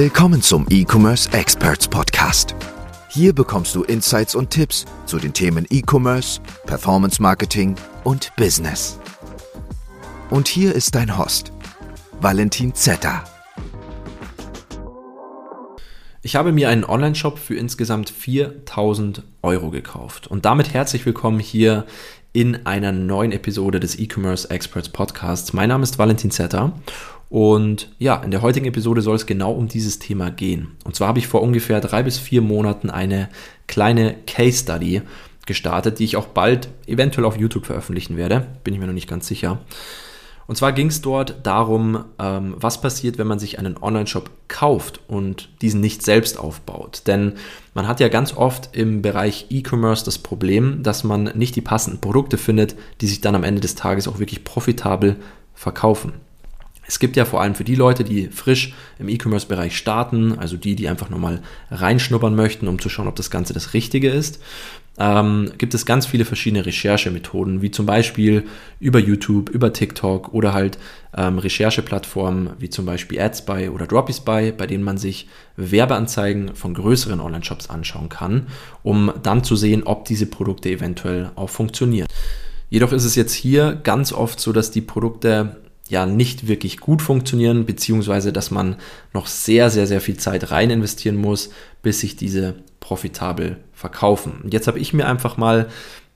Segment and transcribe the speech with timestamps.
[0.00, 2.54] Willkommen zum E-Commerce Experts Podcast.
[3.08, 9.00] Hier bekommst du Insights und Tipps zu den Themen E-Commerce, Performance Marketing und Business.
[10.30, 11.50] Und hier ist dein Host,
[12.20, 13.24] Valentin Zetter.
[16.22, 20.28] Ich habe mir einen Online-Shop für insgesamt 4000 Euro gekauft.
[20.28, 21.86] Und damit herzlich willkommen hier
[22.32, 25.52] in einer neuen Episode des E-Commerce Experts Podcasts.
[25.52, 26.72] Mein Name ist Valentin Zetter
[27.28, 30.76] und ja, in der heutigen Episode soll es genau um dieses Thema gehen.
[30.84, 33.28] Und zwar habe ich vor ungefähr drei bis vier Monaten eine
[33.66, 35.02] kleine Case Study
[35.46, 38.46] gestartet, die ich auch bald eventuell auf YouTube veröffentlichen werde.
[38.64, 39.58] Bin ich mir noch nicht ganz sicher.
[40.46, 45.00] Und zwar ging es dort darum, ähm, was passiert, wenn man sich einen Online-Shop kauft
[45.06, 47.02] und diesen nicht selbst aufbaut.
[47.06, 47.34] Denn
[47.74, 52.00] man hat ja ganz oft im Bereich E-Commerce das Problem, dass man nicht die passenden
[52.00, 55.16] Produkte findet, die sich dann am Ende des Tages auch wirklich profitabel
[55.52, 56.14] verkaufen.
[56.88, 60.74] Es gibt ja vor allem für die Leute, die frisch im E-Commerce-Bereich starten, also die,
[60.74, 64.40] die einfach nochmal reinschnuppern möchten, um zu schauen, ob das Ganze das Richtige ist,
[64.98, 68.46] ähm, gibt es ganz viele verschiedene Recherchemethoden, wie zum Beispiel
[68.80, 70.78] über YouTube, über TikTok oder halt
[71.16, 77.20] ähm, Rechercheplattformen wie zum Beispiel AdSpy oder DropySpy, bei denen man sich Werbeanzeigen von größeren
[77.20, 78.46] Online-Shops anschauen kann,
[78.82, 82.08] um dann zu sehen, ob diese Produkte eventuell auch funktionieren.
[82.70, 85.56] Jedoch ist es jetzt hier ganz oft so, dass die Produkte
[85.88, 88.76] ja nicht wirklich gut funktionieren, beziehungsweise dass man
[89.12, 91.50] noch sehr, sehr, sehr viel Zeit rein investieren muss,
[91.82, 94.40] bis sich diese profitabel verkaufen.
[94.42, 95.68] Und jetzt habe ich mir einfach mal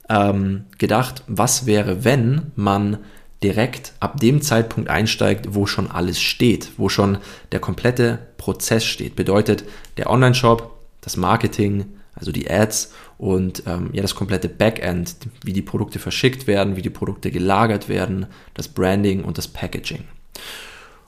[0.09, 2.99] ähm, gedacht, was wäre, wenn man
[3.41, 7.17] direkt ab dem Zeitpunkt einsteigt, wo schon alles steht, wo schon
[7.51, 9.15] der komplette Prozess steht.
[9.15, 9.65] Bedeutet
[9.97, 12.93] der Online-Shop, das Marketing, also die Ads
[13.23, 17.87] und ähm, ja das komplette Backend, wie die Produkte verschickt werden, wie die Produkte gelagert
[17.87, 20.03] werden, das Branding und das Packaging.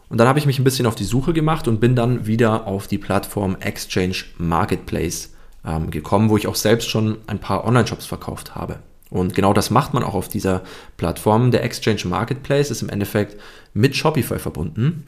[0.08, 2.68] Und dann habe ich mich ein bisschen auf die Suche gemacht und bin dann wieder
[2.68, 5.34] auf die Plattform Exchange Marketplace
[5.66, 8.80] ähm, gekommen, wo ich auch selbst schon ein paar Online-Shops verkauft habe.
[9.10, 10.64] Und genau das macht man auch auf dieser
[10.96, 11.52] Plattform.
[11.52, 13.38] Der Exchange Marketplace ist im Endeffekt
[13.74, 15.08] mit Shopify verbunden.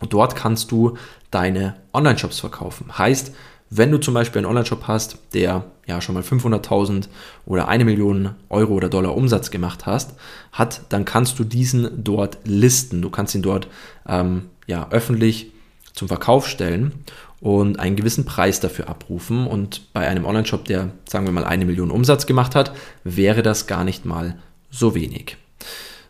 [0.00, 0.98] Und dort kannst du
[1.30, 2.98] deine Online-Shops verkaufen.
[2.98, 3.32] Heißt,
[3.74, 7.08] wenn du zum Beispiel einen Online-Shop hast, der ja schon mal 500.000
[7.46, 10.14] oder eine Million Euro oder Dollar Umsatz gemacht hast,
[10.52, 13.00] hat, dann kannst du diesen dort listen.
[13.00, 13.68] Du kannst ihn dort
[14.06, 15.52] ähm, ja, öffentlich
[15.94, 16.92] zum Verkauf stellen
[17.40, 19.46] und einen gewissen Preis dafür abrufen.
[19.46, 22.72] Und bei einem Online-Shop, der, sagen wir mal, eine Million Umsatz gemacht hat,
[23.04, 24.36] wäre das gar nicht mal
[24.70, 25.38] so wenig.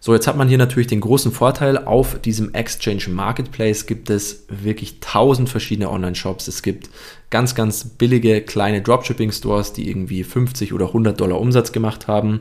[0.04, 4.46] So, jetzt hat man hier natürlich den großen Vorteil, auf diesem Exchange Marketplace gibt es
[4.48, 6.48] wirklich tausend verschiedene Online-Shops.
[6.48, 6.90] Es gibt
[7.30, 12.40] ganz, ganz billige kleine Dropshipping-Stores, die irgendwie 50 oder 100 Dollar Umsatz gemacht haben.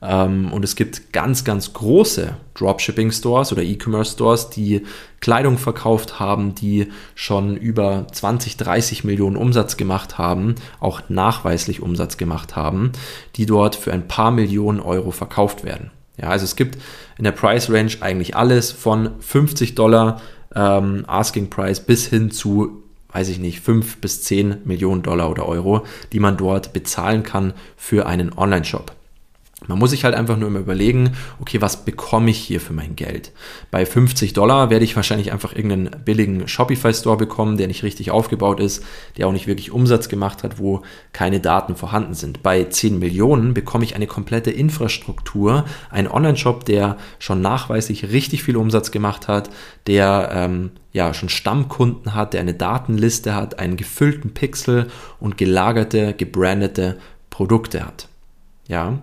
[0.00, 4.86] Ähm, und es gibt ganz, ganz große Dropshipping-Stores oder E-Commerce-Stores, die
[5.18, 12.18] Kleidung verkauft haben, die schon über 20, 30 Millionen Umsatz gemacht haben, auch nachweislich Umsatz
[12.18, 12.92] gemacht haben,
[13.34, 15.90] die dort für ein paar Millionen Euro verkauft werden.
[16.16, 16.78] Ja, also es gibt
[17.18, 20.20] in der Price Range eigentlich alles von 50 Dollar
[20.54, 22.82] ähm, Asking Price bis hin zu,
[23.12, 27.54] weiß ich nicht, 5 bis 10 Millionen Dollar oder Euro, die man dort bezahlen kann
[27.76, 28.92] für einen Online-Shop.
[29.70, 32.96] Man muss sich halt einfach nur immer überlegen, okay, was bekomme ich hier für mein
[32.96, 33.30] Geld?
[33.70, 38.58] Bei 50 Dollar werde ich wahrscheinlich einfach irgendeinen billigen Shopify-Store bekommen, der nicht richtig aufgebaut
[38.58, 38.84] ist,
[39.16, 40.82] der auch nicht wirklich Umsatz gemacht hat, wo
[41.12, 42.42] keine Daten vorhanden sind.
[42.42, 48.56] Bei 10 Millionen bekomme ich eine komplette Infrastruktur, einen Online-Shop, der schon nachweislich richtig viel
[48.56, 49.50] Umsatz gemacht hat,
[49.86, 54.88] der ähm, ja schon Stammkunden hat, der eine Datenliste hat, einen gefüllten Pixel
[55.20, 56.96] und gelagerte, gebrandete
[57.30, 58.08] Produkte hat.
[58.68, 58.98] Ja,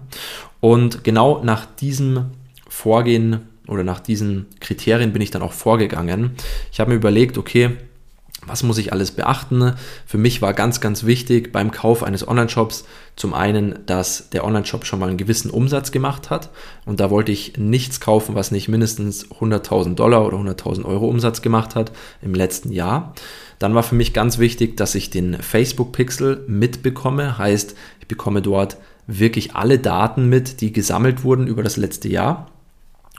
[0.60, 2.32] und genau nach diesem
[2.68, 6.32] Vorgehen oder nach diesen Kriterien bin ich dann auch vorgegangen.
[6.72, 7.78] Ich habe mir überlegt, okay,
[8.48, 9.74] was muss ich alles beachten?
[10.06, 12.86] Für mich war ganz, ganz wichtig beim Kauf eines Online-Shops
[13.16, 16.50] zum einen, dass der Online-Shop schon mal einen gewissen Umsatz gemacht hat.
[16.86, 21.42] Und da wollte ich nichts kaufen, was nicht mindestens 100.000 Dollar oder 100.000 Euro Umsatz
[21.42, 21.92] gemacht hat
[22.22, 23.14] im letzten Jahr.
[23.60, 27.38] Dann war für mich ganz wichtig, dass ich den Facebook-Pixel mitbekomme.
[27.38, 32.52] Heißt, ich bekomme dort wirklich alle Daten mit, die gesammelt wurden über das letzte Jahr.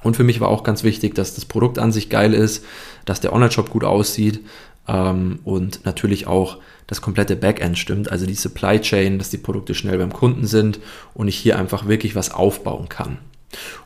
[0.02, 2.64] Und für mich war auch ganz wichtig, dass das Produkt an sich geil ist,
[3.04, 4.40] dass der Online-Shop gut aussieht
[4.86, 9.74] ähm, und natürlich auch das komplette Backend stimmt, also die Supply Chain, dass die Produkte
[9.74, 10.78] schnell beim Kunden sind
[11.14, 13.18] und ich hier einfach wirklich was aufbauen kann.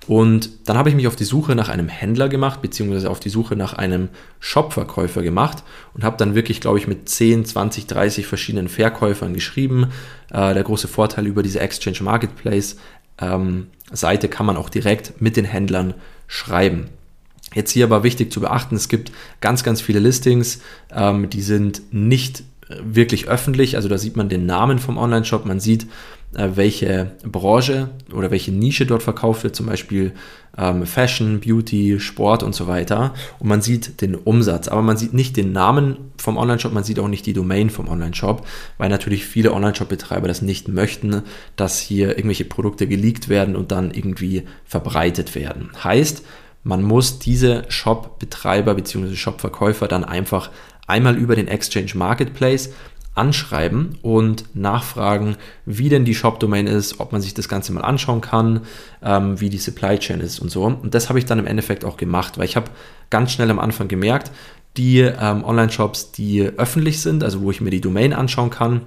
[0.08, 3.28] Und dann habe ich mich auf die Suche nach einem Händler gemacht, beziehungsweise auf die
[3.28, 4.08] Suche nach einem
[4.40, 5.62] Shopverkäufer gemacht
[5.94, 9.92] und habe dann wirklich, glaube ich, mit 10, 20, 30 verschiedenen Verkäufern geschrieben.
[10.30, 12.76] Äh, der große Vorteil über diese Exchange Marketplace
[13.20, 15.94] ähm, Seite kann man auch direkt mit den Händlern
[16.26, 16.88] schreiben.
[17.54, 20.60] Jetzt hier aber wichtig zu beachten, es gibt ganz, ganz viele Listings,
[20.90, 22.42] ähm, die sind nicht
[22.80, 25.86] wirklich öffentlich, also da sieht man den Namen vom Online-Shop, man sieht, äh,
[26.34, 30.12] welche Branche oder welche Nische dort verkauft wird, zum Beispiel
[30.56, 33.14] ähm, Fashion, Beauty, Sport und so weiter.
[33.38, 36.98] Und man sieht den Umsatz, aber man sieht nicht den Namen vom Online-Shop, man sieht
[36.98, 38.46] auch nicht die Domain vom Online-Shop,
[38.78, 41.22] weil natürlich viele Online-Shop-Betreiber das nicht möchten,
[41.56, 45.70] dass hier irgendwelche Produkte geleakt werden und dann irgendwie verbreitet werden.
[45.82, 46.24] Heißt,
[46.64, 49.16] man muss diese Shop-Betreiber bzw.
[49.16, 50.50] Shop-Verkäufer dann einfach
[50.86, 52.70] einmal über den Exchange Marketplace
[53.14, 55.36] anschreiben und nachfragen,
[55.66, 58.62] wie denn die Shop-Domain ist, ob man sich das Ganze mal anschauen kann,
[59.02, 60.64] ähm, wie die Supply Chain ist und so.
[60.64, 62.70] Und das habe ich dann im Endeffekt auch gemacht, weil ich habe
[63.10, 64.30] ganz schnell am Anfang gemerkt,
[64.76, 68.82] die ähm, Online-Shops, die öffentlich sind, also wo ich mir die Domain anschauen kann,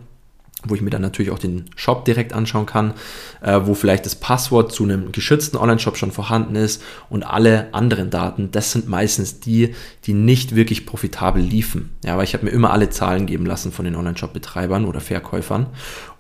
[0.68, 2.94] wo ich mir dann natürlich auch den Shop direkt anschauen kann,
[3.42, 8.10] äh, wo vielleicht das Passwort zu einem geschützten Online-Shop schon vorhanden ist und alle anderen
[8.10, 9.76] Daten, das sind meistens die,
[10.06, 11.92] die nicht wirklich profitabel liefen.
[12.04, 15.68] Ja, weil ich habe mir immer alle Zahlen geben lassen von den Online-Shop-Betreibern oder Verkäufern.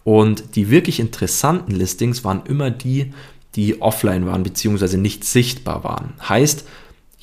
[0.03, 3.12] Und die wirklich interessanten Listings waren immer die,
[3.56, 6.13] die offline waren, beziehungsweise nicht sichtbar waren.
[6.27, 6.68] Heißt,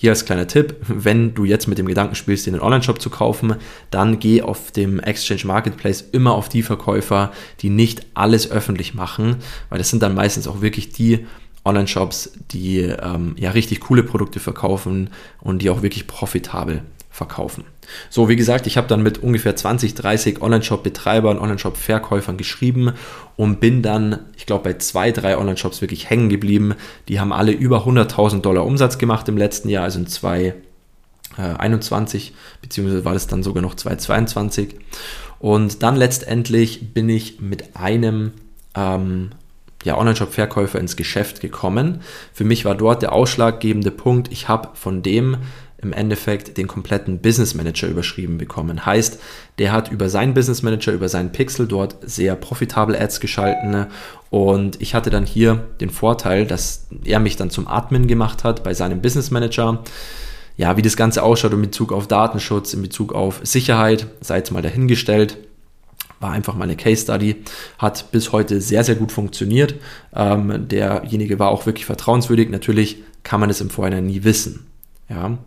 [0.03, 3.55] hier als kleiner Tipp, wenn du jetzt mit dem Gedanken spielst, den Online-Shop zu kaufen,
[3.93, 9.37] dann geh auf dem Exchange Marketplace immer auf die Verkäufer, die nicht alles öffentlich machen,
[9.69, 11.25] weil das sind dann meistens auch wirklich die
[11.65, 15.11] Online-Shops, die ähm, ja richtig coole Produkte verkaufen
[15.41, 16.83] und die auch wirklich profitabel
[17.13, 17.65] verkaufen.
[18.09, 22.93] So, wie gesagt, ich habe dann mit ungefähr 20, 30 Online-Shop-Betreibern, Online-Shop-Verkäufern geschrieben
[23.37, 26.75] und bin dann, ich glaube, bei zwei, drei Online-Shops wirklich hängen geblieben.
[27.09, 32.33] Die haben alle über 100.000 Dollar Umsatz gemacht im letzten Jahr, also in 2021, äh,
[32.63, 34.77] beziehungsweise war das dann sogar noch 2022.
[35.39, 38.33] Und dann letztendlich bin ich mit einem
[38.75, 39.33] ähm,
[39.85, 42.01] ja, Online-Shop-Verkäufer ins Geschäft gekommen.
[42.33, 45.37] Für mich war dort der ausschlaggebende Punkt, ich habe von dem
[45.83, 48.87] im Endeffekt den kompletten Business Manager überschrieben bekommen.
[48.87, 49.19] Heißt,
[49.59, 53.87] der hat über seinen Business Manager, über seinen Pixel dort sehr profitable Ads geschalten
[54.31, 58.63] und ich hatte dann hier den Vorteil, dass er mich dann zum Admin gemacht hat
[58.63, 59.83] bei seinem Business Manager.
[60.57, 64.53] Ja, wie das Ganze ausschaut in Bezug auf Datenschutz, in Bezug auf Sicherheit, sei jetzt
[64.53, 65.39] mal dahingestellt
[66.23, 67.43] war einfach mal eine Case Study,
[67.79, 69.75] hat bis heute sehr, sehr gut funktioniert.
[70.15, 72.49] Ähm, derjenige war auch wirklich vertrauenswürdig.
[72.49, 74.72] Natürlich kann man es im Vorhinein nie wissen.
[75.13, 75.39] Ja.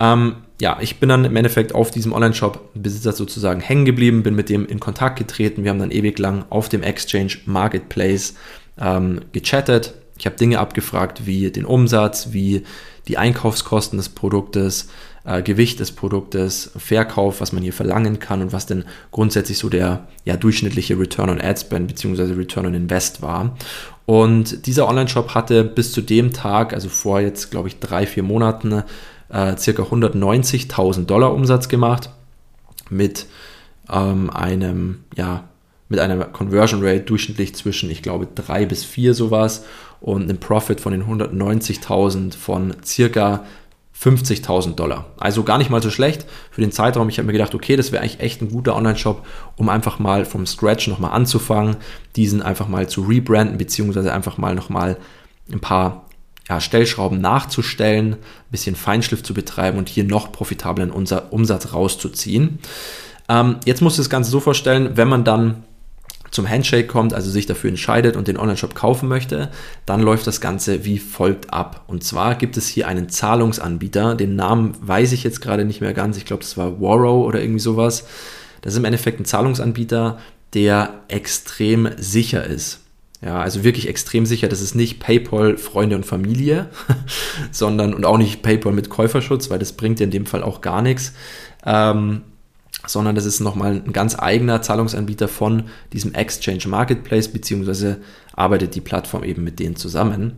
[0.00, 4.48] Ähm, ja, ich bin dann im Endeffekt auf diesem Online-Shop-Besitzer sozusagen hängen geblieben, bin mit
[4.48, 5.64] dem in Kontakt getreten.
[5.64, 8.34] Wir haben dann ewig lang auf dem Exchange Marketplace
[8.78, 9.94] ähm, gechattet.
[10.16, 12.62] Ich habe Dinge abgefragt wie den Umsatz, wie
[13.08, 14.88] die Einkaufskosten des Produktes,
[15.24, 19.68] äh, Gewicht des Produktes, Verkauf, was man hier verlangen kann und was denn grundsätzlich so
[19.68, 22.34] der ja, durchschnittliche Return on Ad Spend bzw.
[22.34, 23.56] Return on Invest war.
[24.06, 28.22] Und dieser Online-Shop hatte bis zu dem Tag, also vor jetzt glaube ich drei, vier
[28.22, 28.82] Monaten,
[29.30, 32.10] äh, circa 190.000 Dollar Umsatz gemacht
[32.90, 33.26] mit
[33.90, 35.44] ähm, einem, ja,
[35.88, 39.64] mit einer Conversion Rate durchschnittlich zwischen, ich glaube, drei bis vier sowas
[40.00, 43.44] und einem Profit von den 190.000 von circa
[43.98, 45.06] 50.000 Dollar.
[45.18, 47.08] Also gar nicht mal so schlecht für den Zeitraum.
[47.08, 49.24] Ich habe mir gedacht, okay, das wäre eigentlich echt ein guter Online-Shop,
[49.56, 51.76] um einfach mal vom Scratch nochmal anzufangen,
[52.16, 54.98] diesen einfach mal zu rebranden, beziehungsweise einfach mal nochmal
[55.50, 56.06] ein paar
[56.48, 62.58] ja, Stellschrauben nachzustellen, ein bisschen Feinschliff zu betreiben und hier noch profitablen Umsatz rauszuziehen.
[63.28, 65.64] Ähm, jetzt musst du das Ganze so vorstellen, wenn man dann
[66.34, 69.50] zum Handshake kommt, also sich dafür entscheidet und den Online-Shop kaufen möchte,
[69.86, 71.84] dann läuft das Ganze wie folgt ab.
[71.86, 75.94] Und zwar gibt es hier einen Zahlungsanbieter, den Namen weiß ich jetzt gerade nicht mehr
[75.94, 78.06] ganz, ich glaube, das war Warrow oder irgendwie sowas.
[78.62, 80.18] Das ist im Endeffekt ein Zahlungsanbieter,
[80.54, 82.80] der extrem sicher ist.
[83.22, 84.48] Ja, also wirklich extrem sicher.
[84.48, 86.68] Das ist nicht PayPal, Freunde und Familie,
[87.52, 90.60] sondern und auch nicht PayPal mit Käuferschutz, weil das bringt dir in dem Fall auch
[90.60, 91.12] gar nichts.
[91.64, 92.22] Ähm,
[92.86, 97.98] sondern das ist nochmal ein ganz eigener Zahlungsanbieter von diesem Exchange Marketplace, beziehungsweise
[98.34, 100.34] arbeitet die Plattform eben mit denen zusammen.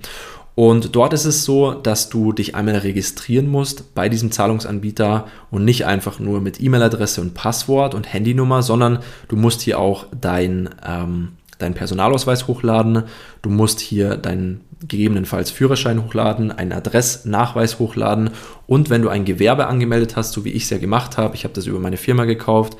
[0.57, 5.67] Und dort ist es so, dass du dich einmal registrieren musst bei diesem Zahlungsanbieter und
[5.67, 10.71] nicht einfach nur mit E-Mail-Adresse und Passwort und Handynummer, sondern du musst hier auch dein,
[10.83, 13.05] ähm, deinen Personalausweis hochladen,
[13.43, 18.31] du musst hier deinen gegebenenfalls Führerschein hochladen, einen Adressnachweis hochladen
[18.67, 21.45] und wenn du ein Gewerbe angemeldet hast, so wie ich es ja gemacht habe, ich
[21.45, 22.77] habe das über meine Firma gekauft,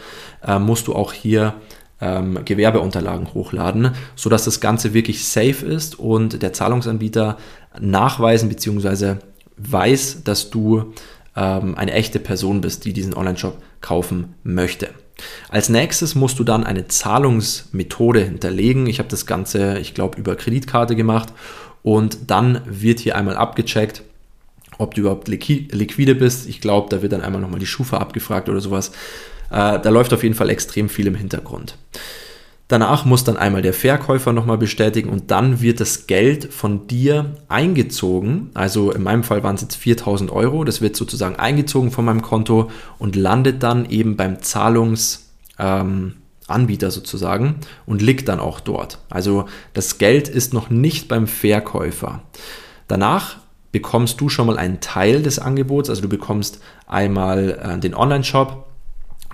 [0.47, 1.55] äh, musst du auch hier
[2.01, 7.39] ähm, Gewerbeunterlagen hochladen, sodass das Ganze wirklich safe ist und der Zahlungsanbieter
[7.81, 9.17] nachweisen bzw.
[9.57, 10.93] weiß, dass du
[11.35, 14.91] ähm, eine echte Person bist, die diesen Online-Shop kaufen möchte.
[15.49, 18.87] Als nächstes musst du dann eine Zahlungsmethode hinterlegen.
[18.87, 21.33] Ich habe das Ganze, ich glaube, über Kreditkarte gemacht
[21.83, 24.03] und dann wird hier einmal abgecheckt,
[24.79, 26.49] ob du überhaupt liquide bist.
[26.49, 28.91] Ich glaube, da wird dann einmal nochmal die Schufa abgefragt oder sowas.
[29.51, 31.77] Äh, da läuft auf jeden Fall extrem viel im Hintergrund.
[32.69, 37.37] Danach muss dann einmal der Verkäufer nochmal bestätigen und dann wird das Geld von dir
[37.49, 38.51] eingezogen.
[38.55, 40.65] Also in meinem Fall waren es jetzt 4000 Euro.
[40.65, 45.27] Das wird sozusagen eingezogen von meinem Konto und landet dann eben beim Zahlungsanbieter
[45.69, 47.57] ähm, sozusagen
[47.87, 48.99] und liegt dann auch dort.
[49.11, 52.23] Also das Geld ist noch nicht beim Verkäufer.
[52.89, 53.37] Danach
[53.71, 55.89] bekommst du schon mal einen Teil des Angebots.
[55.89, 56.59] Also du bekommst
[56.89, 58.67] einmal äh, den Online-Shop,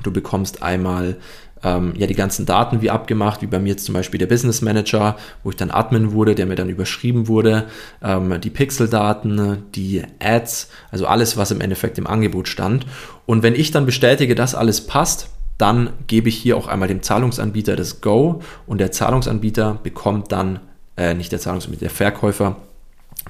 [0.02, 1.16] du bekommst einmal
[1.62, 4.62] ähm, ja die ganzen Daten wie abgemacht, wie bei mir jetzt zum Beispiel der Business
[4.62, 7.66] Manager, wo ich dann Admin wurde, der mir dann überschrieben wurde,
[8.02, 12.86] ähm, die Pixel-Daten, die Ads, also alles, was im Endeffekt im Angebot stand.
[13.26, 15.28] Und wenn ich dann bestätige, dass alles passt,
[15.58, 20.60] dann gebe ich hier auch einmal dem Zahlungsanbieter das Go und der Zahlungsanbieter bekommt dann,
[20.96, 22.56] äh, nicht der Zahlungsanbieter, der Verkäufer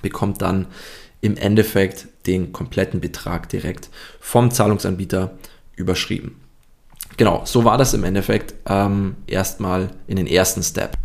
[0.00, 0.66] bekommt dann
[1.20, 5.32] im Endeffekt den kompletten Betrag direkt vom Zahlungsanbieter
[5.76, 6.42] überschrieben
[7.16, 10.96] genau, so war das im Endeffekt ähm, erstmal in den ersten Step.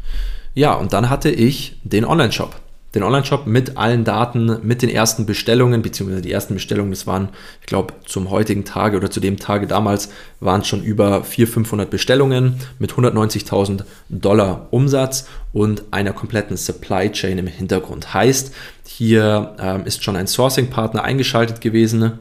[0.54, 2.56] Ja, und dann hatte ich den Online-Shop.
[2.96, 7.30] Den Online-Shop mit allen Daten, mit den ersten Bestellungen, beziehungsweise die ersten Bestellungen, das waren,
[7.60, 10.10] ich glaube, zum heutigen Tage oder zu dem Tage damals,
[10.40, 17.12] waren es schon über 400, 500 Bestellungen mit 190.000 Dollar Umsatz und einer kompletten Supply
[17.12, 18.16] Chain im Hintergrund.
[18.16, 18.52] Heißt,
[18.88, 22.14] hier ähm, ist schon ein Sourcing-Partner eingeschaltet gewesen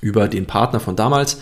[0.00, 1.38] über den Partner von damals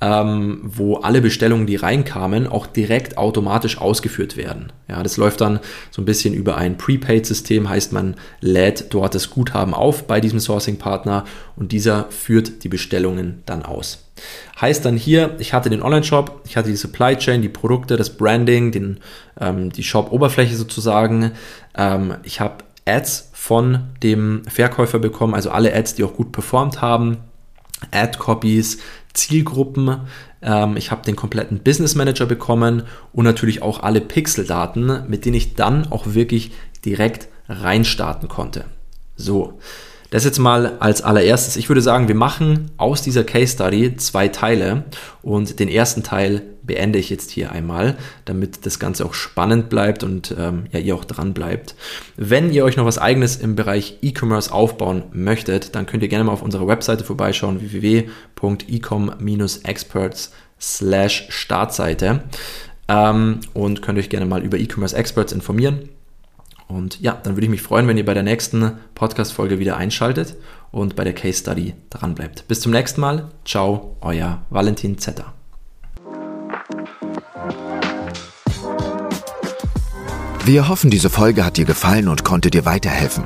[0.00, 4.72] ähm, wo alle Bestellungen, die reinkamen, auch direkt automatisch ausgeführt werden.
[4.88, 5.58] Ja, das läuft dann
[5.90, 10.38] so ein bisschen über ein Prepaid-System, heißt man lädt dort das Guthaben auf bei diesem
[10.38, 11.24] Sourcing-Partner
[11.56, 14.04] und dieser führt die Bestellungen dann aus.
[14.60, 18.16] Heißt dann hier, ich hatte den Online-Shop, ich hatte die Supply Chain, die Produkte, das
[18.16, 18.98] Branding, den,
[19.40, 21.32] ähm, die Shop-Oberfläche sozusagen.
[21.76, 26.80] Ähm, ich habe Ads von dem Verkäufer bekommen, also alle Ads, die auch gut performt
[26.80, 27.18] haben.
[27.92, 28.78] Ad-Copies,
[29.18, 30.00] Zielgruppen.
[30.40, 35.36] Ähm, ich habe den kompletten Business Manager bekommen und natürlich auch alle Pixel-Daten, mit denen
[35.36, 36.52] ich dann auch wirklich
[36.84, 38.64] direkt reinstarten konnte.
[39.16, 39.58] So,
[40.10, 41.56] das jetzt mal als allererstes.
[41.56, 44.84] Ich würde sagen, wir machen aus dieser Case Study zwei Teile
[45.22, 50.04] und den ersten Teil beende ich jetzt hier einmal, damit das Ganze auch spannend bleibt
[50.04, 51.74] und ähm, ja, ihr auch dran bleibt.
[52.16, 56.24] Wenn ihr euch noch was eigenes im Bereich E-Commerce aufbauen möchtet, dann könnt ihr gerne
[56.24, 62.22] mal auf unserer Webseite vorbeischauen, www.ecom-experts slash Startseite
[62.88, 65.88] ähm, und könnt euch gerne mal über E-Commerce Experts informieren.
[66.68, 70.36] Und ja, dann würde ich mich freuen, wenn ihr bei der nächsten Podcast-Folge wieder einschaltet
[70.70, 72.46] und bei der Case Study dran bleibt.
[72.46, 73.28] Bis zum nächsten Mal.
[73.44, 75.32] Ciao, euer Valentin Zetter.
[80.44, 83.24] Wir hoffen, diese Folge hat dir gefallen und konnte dir weiterhelfen.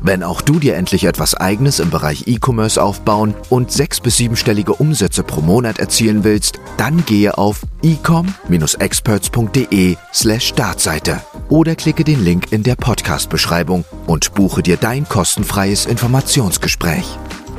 [0.00, 4.74] Wenn auch du dir endlich etwas Eigenes im Bereich E-Commerce aufbauen und sechs- bis siebenstellige
[4.74, 12.52] Umsätze pro Monat erzielen willst, dann gehe auf ecom-experts.de slash Startseite oder klicke den Link
[12.52, 17.04] in der Podcast-Beschreibung und buche dir dein kostenfreies Informationsgespräch.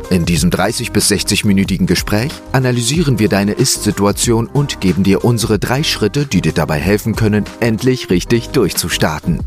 [0.10, 5.84] In diesem 30 bis 60-minütigen Gespräch analysieren wir deine Ist-Situation und geben dir unsere drei
[5.84, 9.40] Schritte, die dir dabei helfen können, endlich richtig durchzustarten.